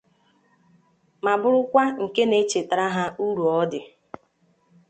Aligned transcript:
ma 1.23 1.33
bụrụkwa 1.41 1.83
nke 2.03 2.21
na-echetara 2.29 2.85
ha 2.95 3.03
uru 3.25 3.43
ọ 3.59 3.61
dị 3.71 3.79